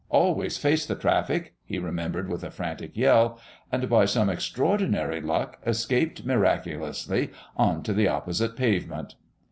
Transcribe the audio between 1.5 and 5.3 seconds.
he remembered with a frantic yell and, by some extraordinary